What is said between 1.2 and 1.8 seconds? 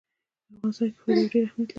ډېر اهمیت لري.